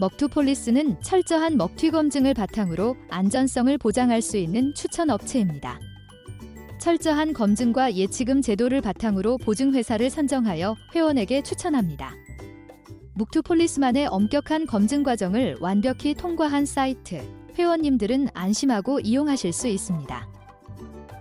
[0.00, 5.80] 먹투폴리스는 철저한 먹튀 검증을 바탕으로 안전성을 보장할 수 있는 추천 업체입니다.
[6.78, 12.14] 철저한 검증과 예치금 제도를 바탕으로 보증회사를 선정하여 회원에게 추천합니다.
[13.14, 17.20] 묵투폴리스만의 엄격한 검증 과정을 완벽히 통과한 사이트,
[17.58, 20.28] 회원님들은 안심하고 이용하실 수 있습니다.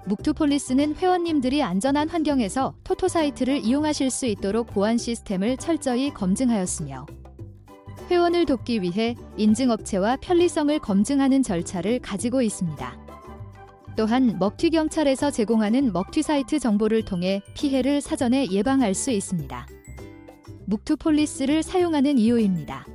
[0.05, 7.07] 묵투폴리스는 회원님들이 안전한 환경에서 토토 사이트를 이용하실 수 있도록 보안 시스템을 철저히 검증하였으며
[8.09, 13.07] 회원을 돕기 위해 인증업체와 편리성을 검증하는 절차를 가지고 있습니다.
[13.97, 19.67] 또한 먹튀 경찰에서 제공하는 먹튀 사이트 정보를 통해 피해를 사전에 예방할 수 있습니다.
[20.67, 22.85] 묵투폴리스를 사용하는 이유입니다.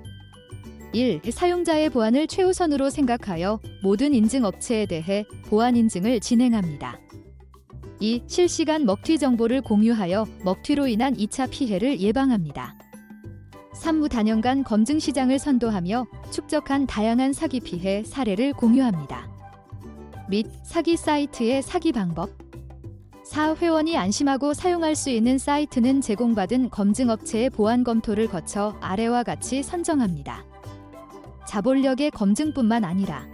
[0.93, 1.23] 1.
[1.30, 7.01] 사용자의 보안을 최우선으로 생각하여 모든 인증업체에 대해 보안 인증을 진행합니다.
[7.98, 8.24] 2.
[8.27, 12.82] 실시간 먹튀 정보를 공유하여 먹튀로 인한 2차 피해를 예방합니다.
[13.75, 19.30] 3무 단연간 검증 시장을 선도하며 축적한 다양한 사기 피해 사례를 공유합니다.
[20.29, 22.30] 및 사기 사이트의 사기 방법
[23.24, 23.55] 4.
[23.55, 30.45] 회원이 안심하고 사용할 수 있는 사이트는 제공받은 검증업체의 보안 검토를 거쳐 아래와 같이 선정합니다.
[31.49, 33.27] 자본력의 검증뿐만 아니라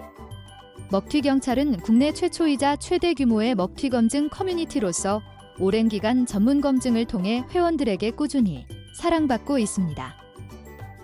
[0.90, 5.20] 먹튀 경찰은 국내 최초이자 최대 규모의 먹튀 검증 커뮤니티로서
[5.58, 10.27] 오랜 기간 전문 검증을 통해 회원들에게 꾸준히 사랑받고 있습니다.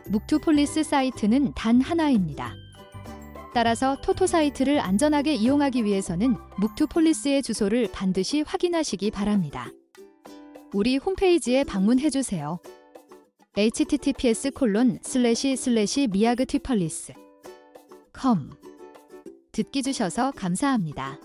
[0.09, 2.55] 먹튀폴리스 사이트는 단 하나입니다.
[3.55, 9.71] 따라서 토토 사이트를 안전하게 이용하기 위해서는 먹튀폴리스의 주소를 반드시 확인하시기 바랍니다.
[10.73, 12.59] 우리 홈페이지에 방문해 주세요.
[13.57, 16.47] https 콜론 슬래시 슬래시 미야그
[18.21, 18.51] com
[19.53, 21.17] 들어 주셔서 감사합니다.